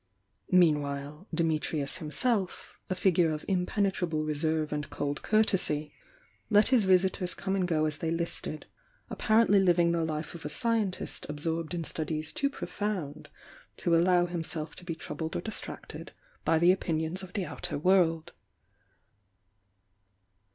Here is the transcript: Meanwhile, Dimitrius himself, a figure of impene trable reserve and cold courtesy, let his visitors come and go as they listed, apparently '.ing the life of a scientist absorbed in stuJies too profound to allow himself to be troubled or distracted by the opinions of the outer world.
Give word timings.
Meanwhile, 0.49 1.27
Dimitrius 1.31 1.97
himself, 1.99 2.79
a 2.89 2.95
figure 2.95 3.29
of 3.31 3.45
impene 3.47 3.83
trable 3.93 4.25
reserve 4.25 4.73
and 4.73 4.89
cold 4.89 5.21
courtesy, 5.21 5.93
let 6.49 6.69
his 6.69 6.85
visitors 6.85 7.35
come 7.35 7.55
and 7.55 7.67
go 7.67 7.85
as 7.85 7.99
they 7.99 8.09
listed, 8.09 8.65
apparently 9.11 9.59
'.ing 9.59 9.91
the 9.91 10.03
life 10.03 10.33
of 10.33 10.43
a 10.43 10.49
scientist 10.49 11.27
absorbed 11.29 11.75
in 11.75 11.83
stuJies 11.83 12.33
too 12.33 12.49
profound 12.49 13.29
to 13.77 13.95
allow 13.95 14.25
himself 14.25 14.75
to 14.77 14.83
be 14.83 14.95
troubled 14.95 15.35
or 15.35 15.41
distracted 15.41 16.13
by 16.43 16.57
the 16.57 16.71
opinions 16.71 17.21
of 17.21 17.33
the 17.33 17.45
outer 17.45 17.77
world. 17.77 18.33